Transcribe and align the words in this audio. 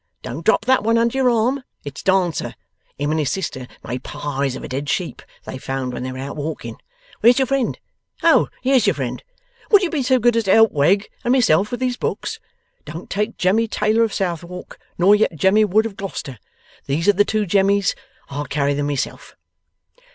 Don't 0.23 0.43
drop 0.43 0.65
that 0.65 0.81
one 0.81 0.97
under 0.97 1.15
your 1.15 1.29
arm. 1.29 1.63
It's 1.83 2.01
Dancer. 2.01 2.55
Him 2.97 3.11
and 3.11 3.19
his 3.19 3.29
sister 3.29 3.67
made 3.83 4.03
pies 4.03 4.55
of 4.55 4.63
a 4.63 4.67
dead 4.67 4.89
sheep 4.89 5.21
they 5.45 5.59
found 5.59 5.93
when 5.93 6.01
they 6.01 6.11
were 6.11 6.17
out 6.17 6.31
a 6.31 6.41
walking. 6.41 6.77
Where's 7.19 7.37
your 7.37 7.45
friend? 7.45 7.77
Oh, 8.23 8.47
here's 8.63 8.87
your 8.87 8.95
friend. 8.95 9.21
Would 9.69 9.83
you 9.83 9.91
be 9.91 10.01
so 10.01 10.17
good 10.17 10.35
as 10.35 10.47
help 10.47 10.71
Wegg 10.71 11.07
and 11.23 11.31
myself 11.31 11.69
with 11.69 11.81
these 11.81 11.97
books? 11.97 12.39
But 12.83 12.91
don't 12.91 13.09
take 13.11 13.37
Jemmy 13.37 13.67
Taylor 13.67 14.01
of 14.01 14.11
Southwark, 14.11 14.79
nor 14.97 15.13
yet 15.13 15.35
Jemmy 15.35 15.65
Wood 15.65 15.85
of 15.85 15.97
Gloucester. 15.97 16.39
These 16.87 17.07
are 17.07 17.13
the 17.13 17.23
two 17.23 17.45
Jemmys. 17.45 17.93
I'll 18.31 18.45
carry 18.45 18.73
them 18.73 18.87
myself. 18.87 19.35